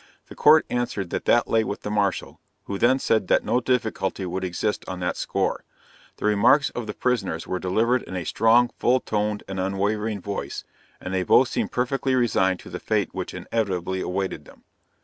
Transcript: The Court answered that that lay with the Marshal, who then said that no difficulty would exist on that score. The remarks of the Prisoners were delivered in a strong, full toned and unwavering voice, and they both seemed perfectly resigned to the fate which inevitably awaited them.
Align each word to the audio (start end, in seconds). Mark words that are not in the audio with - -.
The 0.29 0.35
Court 0.35 0.65
answered 0.67 1.11
that 1.11 1.25
that 1.25 1.47
lay 1.47 1.63
with 1.63 1.83
the 1.83 1.91
Marshal, 1.91 2.39
who 2.63 2.79
then 2.79 2.97
said 2.97 3.27
that 3.27 3.45
no 3.45 3.59
difficulty 3.61 4.25
would 4.25 4.43
exist 4.43 4.83
on 4.87 4.99
that 5.01 5.15
score. 5.15 5.63
The 6.17 6.25
remarks 6.25 6.71
of 6.71 6.87
the 6.87 6.95
Prisoners 6.95 7.45
were 7.45 7.59
delivered 7.59 8.01
in 8.01 8.15
a 8.15 8.25
strong, 8.25 8.71
full 8.79 8.99
toned 8.99 9.43
and 9.47 9.59
unwavering 9.59 10.19
voice, 10.19 10.63
and 10.99 11.13
they 11.13 11.21
both 11.21 11.49
seemed 11.49 11.71
perfectly 11.71 12.15
resigned 12.15 12.59
to 12.61 12.71
the 12.71 12.79
fate 12.79 13.13
which 13.13 13.35
inevitably 13.35 14.01
awaited 14.01 14.45
them. 14.45 14.63